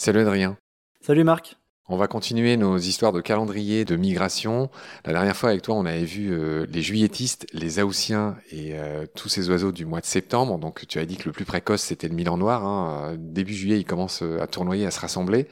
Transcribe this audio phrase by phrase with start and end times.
[0.00, 0.56] Salut Adrien.
[1.02, 1.58] Salut Marc.
[1.86, 4.70] On va continuer nos histoires de calendrier, de migration.
[5.04, 9.04] La dernière fois avec toi, on avait vu euh, les juilletistes, les Haussiens et euh,
[9.14, 10.58] tous ces oiseaux du mois de septembre.
[10.58, 12.64] Donc tu as dit que le plus précoce, c'était le Milan noir.
[12.64, 13.16] Hein.
[13.18, 15.48] Début juillet, ils commencent à tournoyer, à se rassembler.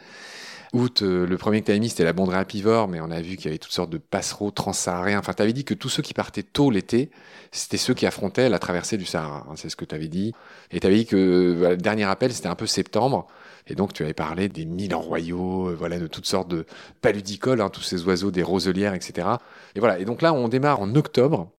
[0.74, 3.20] Août, euh, le premier que tu avais mis, c'était la bondrée apivore, mais on a
[3.22, 5.18] vu qu'il y avait toutes sortes de passereaux transsahariens.
[5.18, 7.10] Enfin, tu avais dit que tous ceux qui partaient tôt l'été,
[7.52, 9.46] c'était ceux qui affrontaient la traversée du Sahara.
[9.48, 10.34] Hein, c'est ce que tu avais dit.
[10.70, 13.26] Et tu avais dit que le dernier appel, c'était un peu septembre.
[13.66, 16.66] Et donc, tu avais parlé des Milans royaux, euh, voilà, de toutes sortes de
[17.00, 19.28] paludicoles, hein, tous ces oiseaux, des roselières, etc.
[19.74, 19.98] Et voilà.
[19.98, 21.50] Et donc là, on démarre en octobre.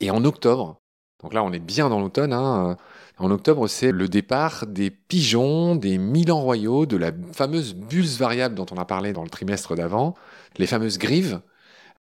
[0.00, 0.80] Et en octobre,
[1.22, 2.32] donc là, on est bien dans l'automne.
[2.32, 2.76] Hein,
[3.18, 8.54] en octobre, c'est le départ des pigeons, des Milans royaux, de la fameuse bulse variable
[8.54, 10.14] dont on a parlé dans le trimestre d'avant,
[10.56, 11.40] les fameuses grives,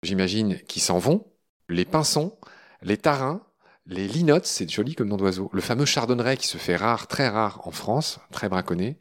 [0.03, 1.25] j'imagine, qui s'en vont,
[1.69, 2.37] les pinsons,
[2.83, 3.41] les tarins,
[3.87, 5.49] les linottes, c'est joli comme nom d'oiseau.
[5.53, 8.99] Le fameux chardonneret qui se fait rare, très rare en France, très braconné,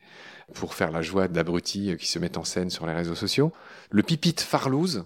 [0.55, 3.53] pour faire la joie d'abrutis qui se mettent en scène sur les réseaux sociaux.
[3.91, 5.05] Le pipite farlouse,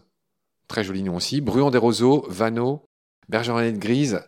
[0.68, 1.40] très joli nom aussi.
[1.40, 2.84] Bruant des roseaux, vanneau,
[3.28, 4.22] bergeronnette grise,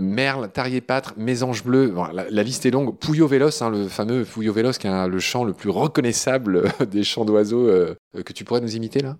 [0.00, 1.94] merle, tarier-pâtre, mésange bleu.
[2.12, 2.96] la, liste est longue.
[2.98, 7.04] Pouillot Vélos, hein, le fameux Pouillot Vélos qui a le chant le plus reconnaissable des
[7.04, 9.16] chants d'oiseaux euh, que tu pourrais nous imiter là?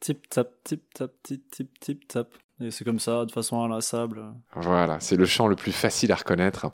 [0.00, 2.28] Tip tap, tip tap, tip tip tip tap.
[2.60, 4.22] Et c'est comme ça, de façon inlassable.
[4.54, 6.70] Voilà, c'est le chant le plus facile à reconnaître.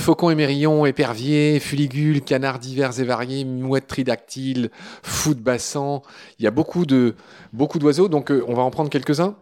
[0.00, 4.70] Faucon émerillon, épervier, fuligule, canards divers et variés, mouettes tridactyles,
[5.02, 6.02] fou de bassan.
[6.38, 7.14] Il y a beaucoup de
[7.52, 9.36] beaucoup d'oiseaux, donc euh, on va en prendre quelques-uns?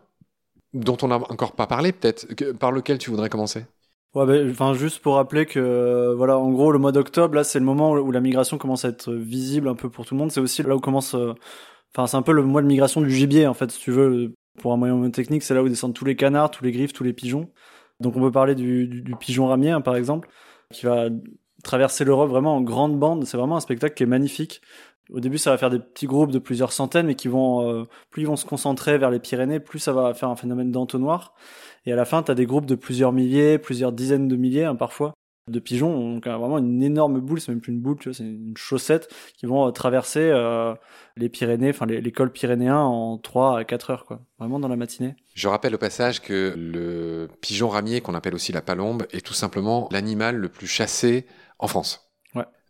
[0.73, 2.27] Dont on n'a encore pas parlé peut-être.
[2.59, 3.65] Par lequel tu voudrais commencer?
[4.15, 7.45] Ouais, ben, enfin juste pour rappeler que euh, voilà, en gros, le mois d'octobre, là,
[7.45, 10.19] c'est le moment où la migration commence à être visible un peu pour tout le
[10.19, 10.33] monde.
[10.33, 11.33] C'est aussi là où commence, euh,
[11.95, 14.35] enfin, c'est un peu le mois de migration du gibier en fait, si tu veux,
[14.59, 17.05] pour un moyen technique, c'est là où descendent tous les canards, tous les griffes, tous
[17.05, 17.51] les pigeons.
[18.01, 20.29] Donc on peut parler du, pigeon ramier, hein, par exemple,
[20.73, 21.09] qui va
[21.63, 23.25] traverser l'Europe vraiment en grande bande.
[23.27, 24.63] C'est vraiment un spectacle qui est magnifique.
[25.13, 27.85] Au début, ça va faire des petits groupes de plusieurs centaines, mais qui vont, euh,
[28.11, 31.35] plus ils vont se concentrer vers les Pyrénées, plus ça va faire un phénomène d'entonnoir.
[31.87, 34.65] Et à la fin, tu as des groupes de plusieurs milliers, plusieurs dizaines de milliers,
[34.65, 35.15] hein, parfois,
[35.49, 36.15] de pigeons.
[36.15, 39.67] Donc vraiment une énorme boule, c'est même plus une boule, c'est une chaussette qui vont
[39.67, 40.75] euh, traverser euh,
[41.17, 44.21] les Pyrénées, enfin les, les, cols pyrénéens en 3 à 4 heures, quoi.
[44.39, 45.17] Vraiment dans la matinée.
[45.35, 49.35] Je rappelle au passage que le pigeon ramier, qu'on appelle aussi la palombe, est tout
[49.35, 51.27] simplement l'animal le plus chassé
[51.59, 52.10] en France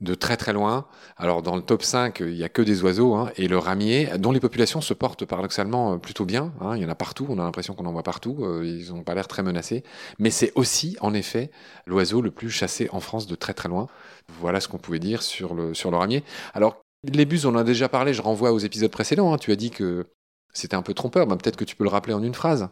[0.00, 0.87] de très très loin.
[1.16, 4.09] Alors dans le top 5, il y a que des oiseaux hein, et le ramier,
[4.19, 6.53] dont les populations se portent paradoxalement euh, plutôt bien.
[6.61, 8.38] Hein, il y en a partout, on a l'impression qu'on en voit partout.
[8.41, 9.83] Euh, ils n'ont pas l'air très menacés,
[10.19, 11.50] mais c'est aussi en effet
[11.87, 13.88] l'oiseau le plus chassé en France de très très loin.
[14.41, 16.25] Voilà ce qu'on pouvait dire sur le sur le ramier.
[16.55, 18.12] Alors les buses, on en a déjà parlé.
[18.12, 19.32] Je renvoie aux épisodes précédents.
[19.32, 19.38] Hein.
[19.38, 20.06] tu as dit que
[20.53, 21.27] c'était un peu trompeur.
[21.27, 22.69] Ben, peut-être que tu peux le rappeler en une phrase.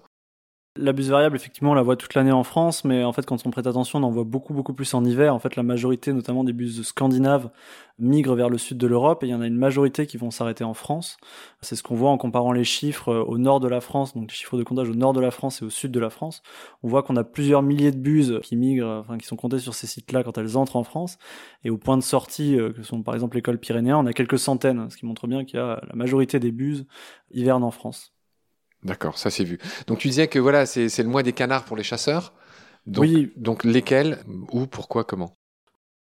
[0.81, 3.45] La buse variable, effectivement, on la voit toute l'année en France, mais en fait, quand
[3.45, 5.35] on prête attention, on en voit beaucoup, beaucoup plus en hiver.
[5.35, 7.51] En fait, la majorité, notamment des buses scandinaves,
[7.99, 10.31] migrent vers le sud de l'Europe, et il y en a une majorité qui vont
[10.31, 11.17] s'arrêter en France.
[11.63, 14.31] C'est ce qu'on voit en comparant les chiffres euh, au nord de la France, donc
[14.31, 16.43] les chiffres de comptage au nord de la France et au sud de la France.
[16.85, 19.75] On voit qu'on a plusieurs milliers de buses qui migrent, enfin, qui sont comptées sur
[19.75, 21.19] ces sites-là quand elles entrent en France.
[21.65, 24.39] Et au point de sortie, euh, que sont par exemple l'école pyrénéen, on a quelques
[24.39, 26.87] centaines, ce qui montre bien qu'il y a la majorité des buses
[27.33, 28.13] hivernent en France.
[28.85, 29.59] D'accord, ça c'est vu.
[29.87, 32.33] Donc tu disais que voilà, c'est le mois des canards pour les chasseurs.
[32.87, 33.33] Donc, oui.
[33.37, 34.19] Donc lesquels,
[34.53, 35.35] où, pourquoi, comment?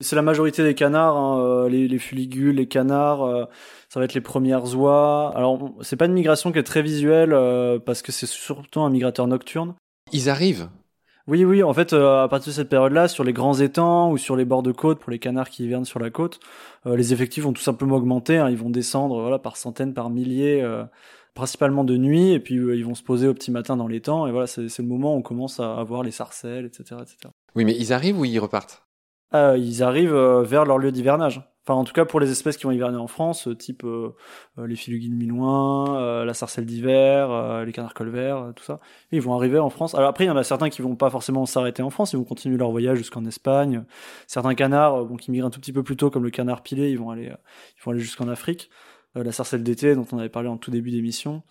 [0.02, 3.24] C'est la majorité des canards, hein, euh, les, les, fuligules, les canards.
[3.24, 3.46] Euh,
[3.88, 5.32] ça va être les premières oies.
[5.36, 8.90] Alors c'est pas une migration qui est très visuelle euh, parce que c'est surtout un
[8.90, 9.76] migrateur nocturne.
[10.12, 10.70] Ils arrivent?
[11.28, 14.36] Oui, oui, en fait, à partir de cette période-là, sur les grands étangs ou sur
[14.36, 16.40] les bords de côte, pour les canards qui hivernent sur la côte,
[16.86, 18.38] les effectifs vont tout simplement augmenter.
[18.38, 20.64] Hein, ils vont descendre, voilà, par centaines, par milliers
[21.36, 24.02] principalement de nuit, et puis euh, ils vont se poser au petit matin dans les
[24.02, 27.18] temps, et voilà, c'est le moment où on commence à avoir les sarcelles, etc., etc.
[27.56, 28.88] Oui, mais ils arrivent ou ils repartent?
[29.34, 31.42] Euh, Ils arrivent euh, vers leur lieu d'hivernage.
[31.68, 33.84] Enfin, en tout cas, pour les espèces qui vont hiverner en France, type
[34.56, 38.80] les filuguines milouins, la sarcelle d'hiver, les canards colverts, tout ça,
[39.12, 39.96] ils vont arriver en France.
[39.96, 42.18] Alors après, il y en a certains qui vont pas forcément s'arrêter en France, ils
[42.18, 43.84] vont continuer leur voyage jusqu'en Espagne.
[44.28, 46.92] Certains canards, bon, qui migrent un tout petit peu plus tôt, comme le canard pilé,
[46.92, 48.70] ils vont aller, ils vont aller jusqu'en Afrique.
[49.18, 51.44] Euh, la sarcelle d'été dont on avait parlé en tout début d'émission.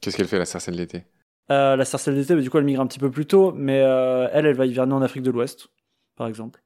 [0.00, 1.04] Qu'est-ce qu'elle fait la sarcelle d'été?
[1.50, 3.80] Euh, La sarcelle d'été, bah, du coup, elle migre un petit peu plus tôt, mais
[3.82, 5.68] euh, elle, elle va hiverner en Afrique de l'Ouest,
[6.16, 6.62] par exemple.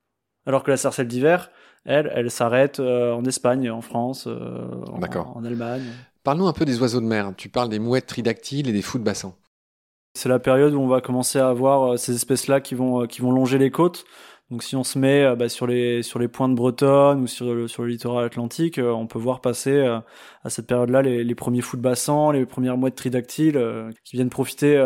[0.47, 1.51] Alors que la sarcelle d'hiver,
[1.85, 5.85] elle, elle s'arrête en Espagne, en France, en, en, Allemagne.
[6.23, 7.33] Parle-nous un peu des oiseaux de mer.
[7.37, 9.35] Tu parles des mouettes tridactyles et des fous de bassin.
[10.15, 13.33] C'est la période où on va commencer à avoir ces espèces-là qui vont, qui vont
[13.33, 14.05] longer les côtes.
[14.51, 17.27] Donc si on se met euh, bah, sur les sur les points de Bretonne ou
[17.29, 20.01] sur le, sur le littoral atlantique, euh, on peut voir passer euh,
[20.43, 23.61] à cette période-là les, les, premiers fous de bassin, les premières mouettes tridactyles
[24.05, 24.77] qui viennent profiter.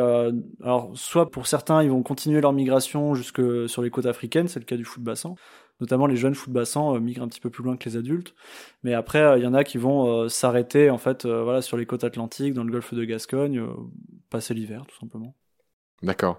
[0.62, 4.60] alors soit pour certains, ils vont continuer leur migration jusque sur les côtes africaines, c'est
[4.60, 5.34] le cas du fou de bassin.
[5.80, 8.34] notamment les jeunes footbassants migrent un petit peu plus loin que les adultes.
[8.82, 12.04] Mais après, il y en a qui vont s'arrêter en fait, voilà, sur les côtes
[12.04, 13.62] atlantiques, dans le golfe de Gascogne,
[14.30, 15.34] passer l'hiver tout simplement.
[16.02, 16.38] D'accord.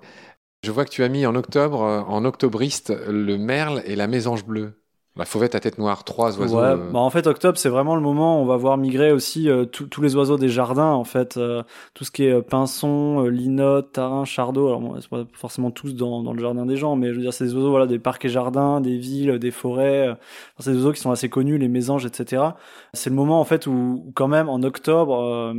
[0.66, 4.46] Je vois que tu as mis en octobre, en octobriste, le merle et la mésange
[4.46, 4.82] bleue.
[5.18, 6.58] La fauvette à tête noire, trois oiseaux.
[6.58, 6.92] Ouais, euh.
[6.92, 9.64] bah en fait octobre c'est vraiment le moment où on va voir migrer aussi euh,
[9.64, 11.64] tous les oiseaux des jardins en fait, euh,
[11.94, 14.68] tout ce qui est pinson, linotte, tarin, chardot.
[14.68, 17.22] Alors bon, c'est pas forcément tous dans, dans le jardin des gens, mais je veux
[17.22, 20.14] dire c'est des oiseaux voilà des parcs et jardins, des villes, des forêts.
[20.60, 22.44] c'est des oiseaux qui sont assez connus, les mésanges, etc.
[22.92, 25.54] C'est le moment en fait où, quand même en octobre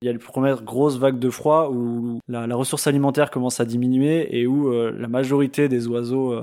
[0.00, 3.60] il y a les premières grosses vagues de froid où la, la ressource alimentaire commence
[3.60, 6.34] à diminuer et où la majorité des oiseaux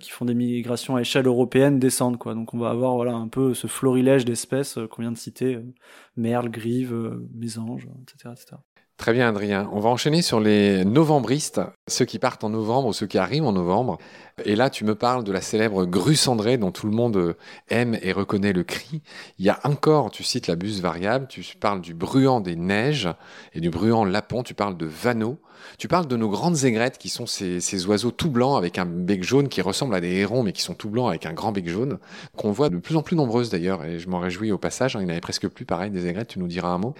[0.00, 3.54] qui font des migrations à échelle européenne descendent Donc on va avoir voilà un peu
[3.54, 5.74] ce florilège d'espèces euh, qu'on vient de citer, euh,
[6.16, 8.56] merle, grive, euh, mésange, etc., etc.
[8.98, 9.70] Très bien, Adrien.
[9.72, 13.44] On va enchaîner sur les novembristes, ceux qui partent en novembre ou ceux qui arrivent
[13.44, 13.96] en novembre.
[14.44, 17.36] Et là, tu me parles de la célèbre grue cendrée dont tout le monde
[17.68, 19.00] aime et reconnaît le cri.
[19.38, 23.08] Il y a encore, tu cites la buse variable, tu parles du bruant des neiges
[23.54, 25.38] et du bruant lapon, tu parles de vanneau.
[25.78, 28.86] Tu parles de nos grandes aigrettes qui sont ces, ces, oiseaux tout blancs avec un
[28.86, 31.52] bec jaune qui ressemblent à des hérons mais qui sont tout blancs avec un grand
[31.52, 31.98] bec jaune,
[32.36, 35.00] qu'on voit de plus en plus nombreuses d'ailleurs et je m'en réjouis au passage, hein,
[35.00, 36.94] il n'y en avait presque plus pareil des aigrettes, tu nous diras un mot.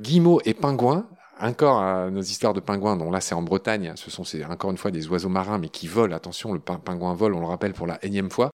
[0.00, 1.06] Guillemot et pingouins,
[1.40, 4.76] encore à nos histoires de pingouins, dont là c'est en Bretagne, ce sont encore une
[4.76, 7.86] fois des oiseaux marins mais qui volent, attention, le pingouin vole, on le rappelle pour
[7.86, 8.50] la énième fois.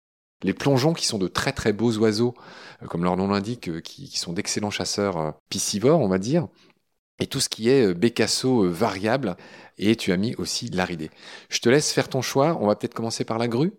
[0.44, 2.34] Les plongeons qui sont de très très beaux oiseaux,
[2.82, 6.48] euh, comme leur nom l'indique, euh, qui, sont d'excellents chasseurs euh, piscivores, on va dire.
[7.20, 9.38] Et tout ce qui est bécasso variable,
[9.78, 11.12] et tu as mis aussi l'aridé.
[11.50, 13.72] Je te laisse faire ton choix, on va peut-être commencer par la grue.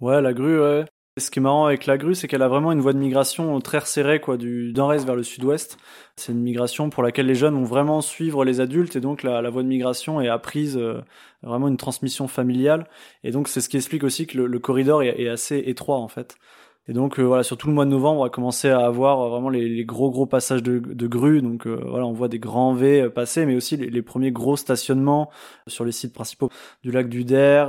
[0.00, 0.84] Ouais, la grue, ouais.
[1.16, 3.60] Ce qui est marrant avec la grue, c'est qu'elle a vraiment une voie de migration
[3.60, 5.78] très resserrée, quoi, du nord-est vers le sud-ouest.
[6.16, 9.48] C'est une migration pour laquelle les jeunes vont vraiment suivre les adultes, et donc la,
[9.48, 11.02] voie de migration est apprise euh,
[11.42, 12.88] vraiment une transmission familiale.
[13.22, 16.36] Et donc c'est ce qui explique aussi que le, corridor est, assez étroit en fait.
[16.86, 19.20] Et donc euh, voilà, sur tout le mois de novembre, on va commencer à avoir
[19.20, 21.40] euh, vraiment les, gros gros passages de, de grues.
[21.40, 25.30] Donc euh, voilà, on voit des grands V passer, mais aussi les, premiers gros stationnements
[25.66, 26.50] sur les sites principaux
[26.82, 27.68] du lac du Der.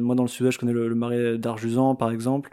[0.00, 2.50] moi, dans le sud-est, je connais le, marais d'Arjusan, par exemple,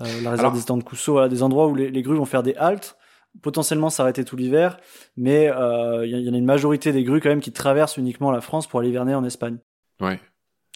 [0.00, 2.42] la réserve des étangs de Cousseau, voilà, des endroits où les, les grues vont faire
[2.42, 2.96] des haltes
[3.42, 4.78] potentiellement s'arrêter tout l'hiver,
[5.16, 8.30] mais il y, y, en a une majorité des grues quand même qui traversent uniquement
[8.30, 9.58] la France pour aller hiverner en Espagne.
[10.00, 10.18] Ouais.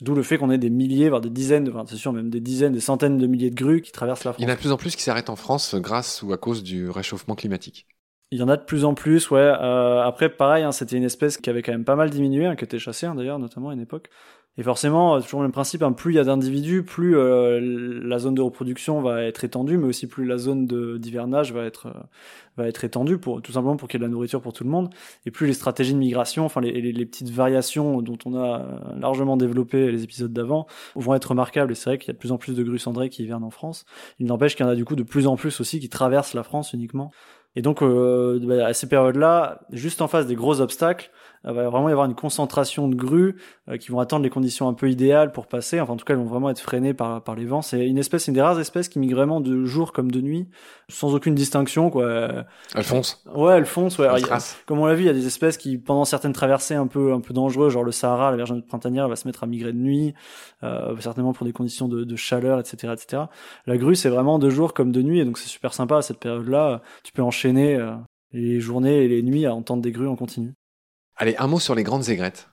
[0.00, 2.41] D'où le fait qu'on ait des milliers, voire des dizaines, enfin, c'est sûr, même des
[2.41, 4.43] dizaines, des centaines de milliers de grues qui traversent la France.
[4.43, 6.38] Il y en a de plus en plus qui s'arrêtent en France grâce ou à
[6.38, 7.87] cause du réchauffement climatique.
[8.32, 9.41] Il y en a de plus en plus, ouais.
[9.41, 12.55] Euh, après, pareil, hein, c'était une espèce qui avait quand même pas mal diminué, hein,
[12.55, 14.08] qui était chassée hein, d'ailleurs, notamment à une époque.
[14.58, 17.61] Et forcément, euh, toujours le même principe, hein, plus il y a d'individus, plus euh,
[18.02, 20.67] la zone de reproduction va être étendue, mais aussi plus la zone
[20.99, 22.00] d'hivernage va être euh,
[22.56, 24.64] va être étendue pour tout simplement pour qu'il y ait de la nourriture pour tout
[24.64, 24.91] le monde.
[25.25, 28.67] Et plus les stratégies de migration, enfin les, les, les petites variations dont on a
[28.99, 30.67] largement développé les épisodes d'avant,
[30.97, 31.73] vont être remarquables.
[31.73, 33.44] Et c'est vrai qu'il y a de plus en plus de grues cendrées qui hivernent
[33.44, 33.87] en France.
[34.19, 36.35] Il n'empêche qu'il y en a du coup de plus en plus aussi qui traversent
[36.35, 37.12] la France uniquement.
[37.56, 41.11] Et donc bah, à ces périodes-là, juste en face des gros obstacles,
[41.44, 43.37] il va vraiment y avoir une concentration de grues
[43.69, 45.81] euh, qui vont attendre les conditions un peu idéales pour passer.
[45.81, 47.62] Enfin, en tout cas, elles vont vraiment être freinées par, par les vents.
[47.62, 50.49] C'est une espèce, une des rares espèces qui migre vraiment de jour comme de nuit,
[50.91, 52.44] sans aucune distinction, quoi.
[52.75, 53.25] Elles foncent.
[53.35, 53.99] Ouais, elles foncent.
[53.99, 54.08] Ouais.
[54.67, 57.14] comme on l'a vu, il y a des espèces qui, pendant certaines traversées un peu,
[57.14, 59.78] un peu dangereuses, genre le Sahara, la Virginie printanière, va se mettre à migrer de
[59.78, 60.12] nuit,
[60.62, 63.23] euh, certainement pour des conditions de, de, chaleur, etc., etc.
[63.66, 66.02] La grue, c'est vraiment de jour comme de nuit, et donc c'est super sympa à
[66.02, 66.83] cette période-là.
[67.02, 67.94] Tu peux enchaîner euh,
[68.32, 70.54] les journées et les nuits à entendre des grues en continu.
[71.16, 72.49] Allez, un mot sur les grandes aigrettes.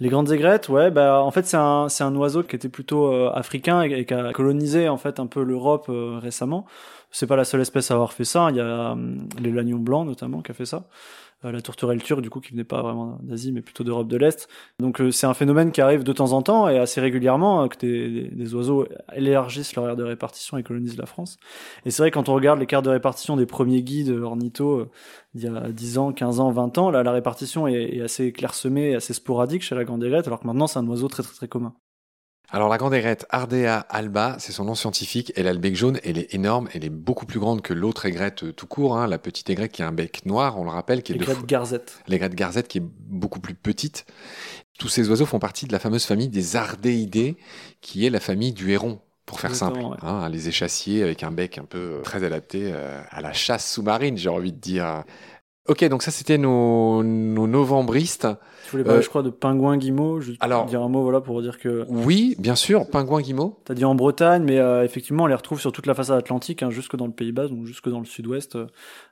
[0.00, 3.12] Les grandes aigrettes, ouais, bah en fait c'est un c'est un oiseau qui était plutôt
[3.12, 6.66] euh, africain et, qui a colonisé en fait un peu l'Europe euh, récemment.
[7.12, 8.48] C'est pas la seule espèce à avoir fait ça.
[8.50, 10.88] Il y a hum, les lagnons blancs notamment qui a fait ça.
[11.44, 14.16] Euh, la tourterelle turque du coup qui venait pas vraiment d'Asie mais plutôt d'Europe de
[14.16, 14.48] l'Est.
[14.78, 17.68] Donc euh, c'est un phénomène qui arrive de temps en temps et assez régulièrement euh,
[17.68, 21.36] que des, des, oiseaux élargissent leur aire de répartition et colonisent la France.
[21.84, 24.90] Et c'est vrai quand on regarde les cartes de répartition des premiers guides ornitho
[25.34, 28.32] il y a 10 ans, 15 ans, 20 ans, là la répartition est, est assez
[28.32, 31.34] clairsemée, assez sporadique chez la grande aigrette alors que maintenant c'est un oiseau très très
[31.34, 31.74] très commun.
[32.50, 35.98] Alors la grande aigrette Ardea alba, c'est son nom scientifique, elle a le bec jaune,
[36.04, 39.06] elle est énorme, elle est beaucoup plus grande que l'autre aigrette euh, tout court, hein,
[39.06, 41.02] la petite aigrette qui a un bec noir, on le rappelle.
[41.02, 41.98] qui est L'aigrette garzette.
[42.06, 44.06] L'aigrette garzette qui est beaucoup plus petite.
[44.78, 47.36] Tous ces oiseaux font partie de la fameuse famille des Ardéidés,
[47.80, 49.80] qui est la famille du héron, pour faire simple.
[50.02, 53.72] Hein, les échassiers avec un bec un peu euh, très adapté euh, à la chasse
[53.72, 55.02] sous-marine, j'ai envie de dire.
[55.66, 58.28] Ok, donc ça c'était nos, nos novembristes.
[58.64, 60.20] Tu voulais parler, je crois, de pingouins guillemots.
[60.20, 61.86] Juste alors, dire un mot, voilà, pour dire que.
[61.88, 63.58] Oui, bien sûr, pingouins guillemots.
[63.64, 66.62] T'as dit en Bretagne, mais euh, effectivement, on les retrouve sur toute la façade atlantique,
[66.62, 68.56] hein, jusque dans le Pays Bas, donc jusque dans le Sud-Ouest.
[68.56, 68.66] Euh,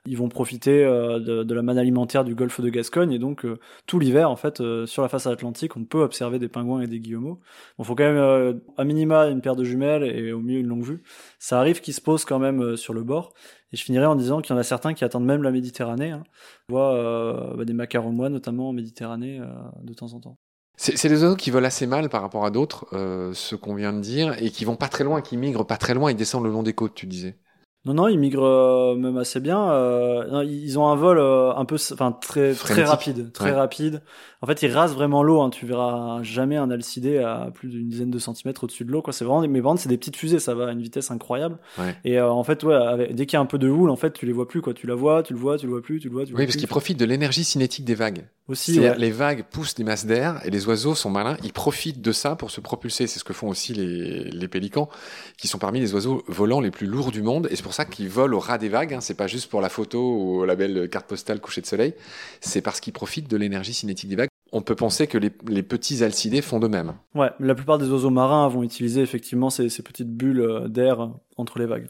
[0.05, 3.47] ils vont profiter euh, de, de, la manne alimentaire du Golfe de Gascogne, et donc
[3.87, 6.99] tout l'hiver, en fait, sur la façade atlantique, on peut observer des pingouins et des
[6.99, 7.39] guillemots.
[7.79, 10.83] Bon, faut quand même à minima une paire de jumelles et au mieux une longue
[10.83, 11.01] vue.
[11.39, 13.33] Ça arrive qu'ils se posent quand même sur le bord.
[13.73, 16.11] Et je finirai en disant qu'il y en a certains qui attendent même la Méditerranée.
[16.11, 16.23] Hein.
[16.69, 19.47] On voit euh, bah, des macaromois, notamment en Méditerranée, euh,
[19.81, 20.37] de temps en temps.
[20.75, 23.93] C'est des oiseaux qui volent assez mal par rapport à d'autres, euh, ce qu'on vient
[23.93, 26.45] de dire, et qui vont pas très loin, qui migrent pas très loin, ils descendent
[26.45, 27.37] le long des côtes, tu disais.
[27.85, 29.69] Non, non, ils migrent euh, même assez bien.
[29.71, 34.01] Euh, ils ont un vol euh, un peu, enfin très très rapide, très rapide.
[34.41, 35.41] En fait, ils rasent vraiment l'eau.
[35.41, 35.49] Hein.
[35.49, 39.01] Tu verras jamais un alcidé à plus d'une dizaine de centimètres au-dessus de l'eau.
[39.01, 40.39] Quoi, c'est vraiment, mais par c'est des petites fusées.
[40.39, 41.57] Ça va à une vitesse incroyable.
[41.77, 41.95] Ouais.
[42.05, 44.25] Et en fait, ouais, dès qu'il y a un peu de houle, en fait, tu
[44.25, 44.61] les vois plus.
[44.61, 46.23] Quoi, tu la vois, tu le vois, tu le vois plus, tu le vois.
[46.23, 48.25] Tu le oui, vois parce qu'ils profitent de l'énergie cinétique des vagues.
[48.49, 51.37] Aussi, les vagues poussent des masses d'air et les oiseaux sont malins.
[51.43, 53.07] Ils profitent de ça pour se propulser.
[53.07, 54.89] C'est ce que font aussi les, les pélicans,
[55.37, 57.47] qui sont parmi les oiseaux volants les plus lourds du monde.
[57.49, 58.93] Et c'est pour ça qu'ils volent au des vagues.
[58.93, 59.01] Hein.
[59.01, 61.93] C'est pas juste pour la photo ou la belle carte postale coucher de soleil.
[62.41, 64.29] C'est parce qu'ils profitent de l'énergie cinétique des vagues.
[64.51, 66.93] On peut penser que les, petits alcidés font de même.
[67.15, 71.57] Ouais, la plupart des oiseaux marins vont utiliser effectivement ces, petites bulles euh, d'air entre
[71.57, 71.87] les vagues.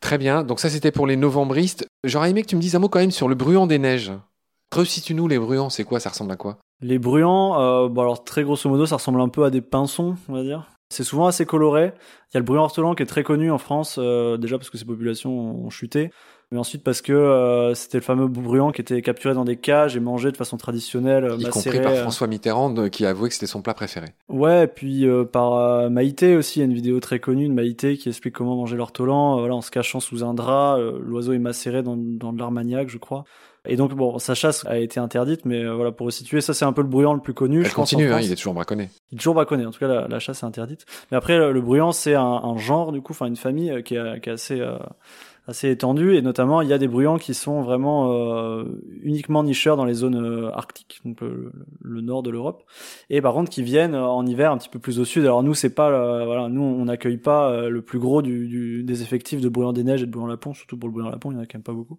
[0.00, 0.42] Très bien.
[0.42, 1.86] Donc ça, c'était pour les novembristes.
[2.04, 4.12] J'aurais aimé que tu me dises un mot quand même sur le bruant des neiges.
[4.74, 6.00] Resitue-nous les bruants, c'est quoi?
[6.00, 6.58] Ça ressemble à quoi?
[6.82, 10.16] Les bruants, euh, bon alors très grosso modo, ça ressemble un peu à des pinsons,
[10.28, 10.66] on va dire.
[10.88, 11.92] C'est souvent assez coloré.
[12.32, 14.70] Il y a le bruant ortolan qui est très connu en France, euh, déjà parce
[14.70, 16.10] que ses populations ont chuté,
[16.50, 19.94] mais ensuite parce que euh, c'était le fameux bruant qui était capturé dans des cages
[19.94, 23.46] et mangé de façon traditionnelle, y compris par François Mitterrand qui a avoué que c'était
[23.46, 24.06] son plat préféré.
[24.28, 27.98] Ouais, et puis par Maïté aussi, il y a une vidéo très connue de Maïté
[27.98, 31.82] qui explique comment manger l'ortolan, voilà, en se cachant sous un drap, l'oiseau est macéré
[31.82, 33.24] dans, dans de l'armagnac, je crois.
[33.66, 36.64] Et donc bon, sa chasse a été interdite, mais euh, voilà pour resituer, ça c'est
[36.64, 37.60] un peu le bruyant le plus connu.
[37.60, 38.88] Elle je continue, hein, il est toujours braconné.
[39.10, 39.66] Il est toujours braconné.
[39.66, 40.86] En tout cas, la, la chasse est interdite.
[41.10, 43.96] Mais après, le, bruyant c'est un, un, genre du coup, enfin une famille euh, qui
[43.96, 44.78] est, qui est assez euh,
[45.46, 48.64] assez étendu et notamment il y a des bruyants qui sont vraiment euh,
[49.02, 51.50] uniquement nicheurs dans les zones euh, arctiques, donc le,
[52.00, 52.64] nord de l'Europe,
[53.10, 55.24] et par contre qui viennent en hiver un petit peu plus au sud.
[55.24, 58.82] Alors nous c'est pas euh, voilà, nous on n'accueille pas le plus gros du, du,
[58.84, 61.30] des effectifs de bruyants des neiges et de bruyants lapons, surtout pour le bruyant lapon,
[61.32, 61.98] il y en a quand même pas beaucoup.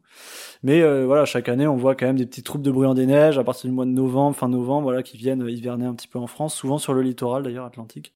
[0.63, 3.37] Mais voilà, chaque année on voit quand même des petites troupes de bruyants des neiges
[3.37, 6.19] à partir du mois de novembre, fin novembre, voilà, qui viennent hiverner un petit peu
[6.19, 8.13] en France, souvent sur le littoral d'ailleurs atlantique.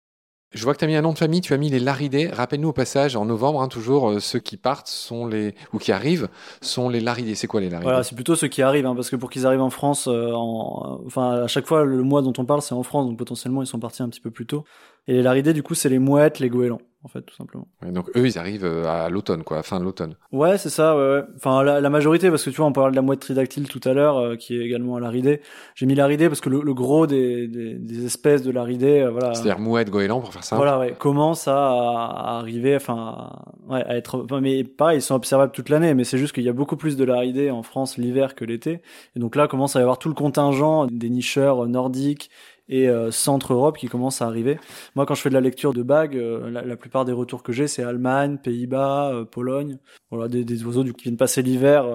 [0.55, 2.27] Je vois que tu as mis un nom de famille, tu as mis les Laridés.
[2.27, 5.91] Rappelle-nous au passage, en novembre, hein, toujours, euh, ceux qui partent sont les, ou qui
[5.91, 6.29] arrivent
[6.61, 7.35] sont les Laridés.
[7.35, 7.89] C'est quoi les Laridés?
[7.89, 10.31] Voilà, c'est plutôt ceux qui arrivent, hein, parce que pour qu'ils arrivent en France, euh,
[10.31, 13.63] en, enfin, à chaque fois, le mois dont on parle, c'est en France, donc potentiellement,
[13.63, 14.63] ils sont partis un petit peu plus tôt.
[15.07, 17.67] Et les Laridés, du coup, c'est les mouettes, les goélands en fait, tout simplement.
[17.83, 20.15] donc eux, ils arrivent euh, à l'automne, quoi, à fin de l'automne.
[20.31, 20.97] Ouais, c'est ça.
[20.97, 21.23] Ouais, ouais.
[21.35, 23.93] Enfin, la, majorité, parce que tu vois, on parlait de la mouette tridactyle tout à
[23.93, 25.39] l'heure, euh, qui est également à l'aridée.
[25.75, 29.35] J'ai mis l'aridée parce que le, gros des, des, espèces de l'aridée, euh, voilà.
[29.35, 30.55] C'est-à-dire mouette, goéland, pour faire ça.
[30.55, 33.29] Voilà, ouais, commence à, à arriver, enfin,
[33.69, 34.23] ouais, à être.
[34.23, 36.75] Enfin, mais pareil, ils sont observables toute l'année, mais c'est juste qu'il y a beaucoup
[36.75, 38.81] plus de l'aridée en France l'hiver que l'été,
[39.15, 42.31] et donc là commence à y avoir tout le contingent des nicheurs nordiques
[42.67, 44.59] et euh, Centre-Europe qui commence à arriver.
[44.95, 47.51] Moi, quand je fais de la lecture de bagues, euh, la, plupart des retours que
[47.51, 49.77] j'ai, c'est Allemagne, Pays-Bas, euh, Pologne.
[50.11, 51.85] Voilà, des, des, oiseaux qui viennent passer l'hiver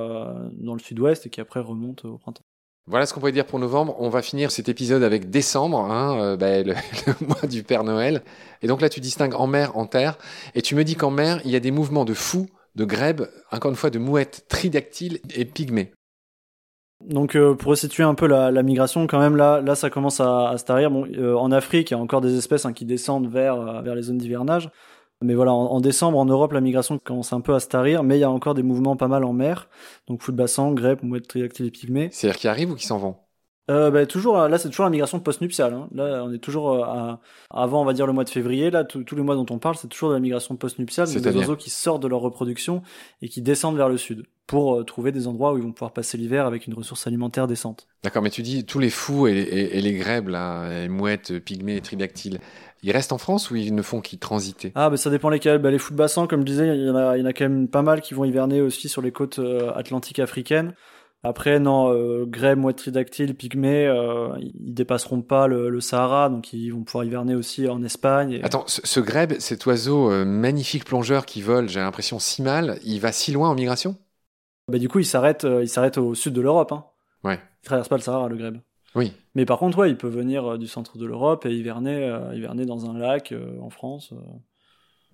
[0.53, 2.43] dans le sud-ouest et qui après remontent au printemps.
[2.87, 3.95] Voilà ce qu'on pourrait dire pour novembre.
[3.99, 6.75] On va finir cet épisode avec décembre, hein, bah, le,
[7.07, 8.23] le, mois du Père Noël.
[8.63, 10.19] Et donc là, tu distingues en mer, en terre.
[10.55, 13.29] Et tu me dis qu'en mer, il y a des mouvements de fous, de grèbes,
[13.53, 15.93] encore une fois de mouettes tridactyles et pygmées.
[17.01, 20.65] Donc euh, pour situer un peu la, migration, quand même là, ça commence à, se
[20.65, 20.91] tarir.
[20.93, 23.95] Euh, en Afrique, il y a encore des espèces hein, qui descendent vers euh, vers
[23.95, 24.71] les zones d'hivernage.
[25.23, 28.17] Mais voilà, en, décembre, en Europe, la migration commence un peu à se tarir, mais
[28.17, 29.69] il y a encore des mouvements pas mal en mer.
[30.09, 32.09] Donc foot bassin, grèpe, mouette triactyle et pygmée.
[32.11, 33.17] C'est-à-dire qu'ils arrivent ou qu'ils s'en vont
[33.71, 35.89] euh, bah, toujours là c'est toujours la migration post-nuptiale hein.
[35.93, 39.15] là on est toujours à, avant on va dire le mois de février là tous
[39.15, 41.71] les mois dont on parle c'est toujours de la migration post-nuptiale c'est des oiseaux qui
[41.71, 42.83] sortent de leur reproduction
[43.23, 45.93] et qui descendent vers le sud pour euh, trouver des endroits où ils vont pouvoir
[45.93, 47.87] passer l'hiver avec une ressource alimentaire décente.
[48.03, 52.41] D'accord, mais tu dis tous les fous et, les grèbes, là, les mouettes, pygmées, tridactyles,
[52.83, 54.73] ils restent en France ou ils ne font qu'y transiter?
[54.75, 55.59] Ah, bah ça dépend lesquels.
[55.59, 57.27] Bah, les fous de bassin, comme je disais, il y, en a, il y en
[57.27, 60.75] a quand même pas mal qui vont hiverner aussi sur les côtes euh, atlantiques africaines.
[61.23, 67.05] Après, non, euh, tridactyle, pygmée, euh, ils dépasseront pas le, Sahara, donc ils vont pouvoir
[67.05, 68.41] hiverner aussi en Espagne.
[68.43, 73.01] Attends, ce, ce, grèbe, cet oiseau magnifique plongeur qui vole, j'ai l'impression si mal, il
[73.01, 73.97] va si loin en migration?
[74.71, 76.71] Bah, du coup, il s'arrête, euh, il s'arrête au sud de l'Europe.
[76.71, 76.85] Hein.
[77.25, 77.41] Ouais.
[77.63, 78.59] Il traverse pas le Sahara, le grèbe.
[78.95, 79.13] Oui.
[79.35, 82.35] Mais par contre, ouais, il peut venir euh, du centre de l'Europe et hiverner, euh,
[82.35, 84.15] hiverner dans un lac en France.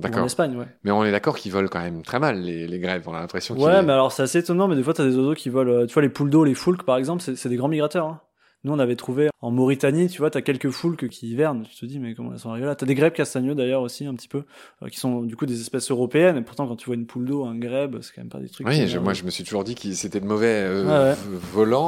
[0.05, 0.67] En Espagne, ouais.
[0.85, 3.05] Mais on est d'accord qu'ils volent quand même très mal, les, les grèves.
[3.09, 5.17] On a l'impression Ouais, mais alors c'est assez étonnant, mais des fois, tu as des
[5.17, 5.73] oiseaux qui volent.
[5.73, 8.07] euh, Tu vois, les poules d'eau, les foulques, par exemple, c'est des grands migrateurs.
[8.07, 8.21] hein.
[8.65, 11.63] Nous, on avait trouvé en Mauritanie, tu vois, t'as quelques foulques qui hivernent.
[11.71, 12.75] Tu te dis, mais comment elles sont arrivées là?
[12.75, 14.43] T'as des grèbes castagneux d'ailleurs aussi, un petit peu,
[14.83, 16.37] euh, qui sont du coup des espèces européennes.
[16.37, 18.49] Et pourtant, quand tu vois une poule d'eau, un grèbe, c'est quand même pas des
[18.49, 18.67] trucs.
[18.67, 21.15] Oui, je- moi je me suis toujours dit que c'était de mauvais euh, Ouais,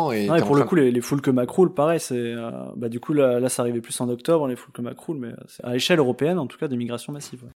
[0.06, 0.24] ouais.
[0.24, 3.12] Et, Non, pour le coup, les, les foulques macroules, pareil, c'est, euh, bah, du coup,
[3.12, 6.38] là, là, ça arrivait plus en octobre, les foulques macroules, mais euh, à échelle européenne,
[6.38, 7.42] en tout cas, des migrations massives.
[7.42, 7.50] ouais.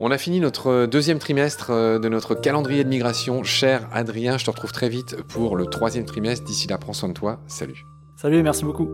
[0.00, 3.42] On a fini notre deuxième trimestre euh, de notre calendrier de migration.
[3.42, 6.44] Cher Adrien, je te retrouve très vite pour le troisième trimestre.
[6.44, 7.40] D'ici là, prends soin de toi.
[7.48, 7.84] Salut.
[8.14, 8.88] Salut et merci beaucoup.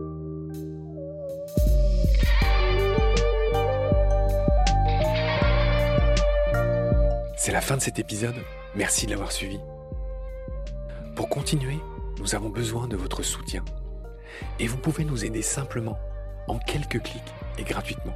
[7.37, 8.35] C'est la fin de cet épisode.
[8.75, 9.59] Merci de l'avoir suivi.
[11.15, 11.77] Pour continuer,
[12.17, 13.63] nous avons besoin de votre soutien.
[14.59, 15.99] Et vous pouvez nous aider simplement,
[16.47, 18.15] en quelques clics et gratuitement.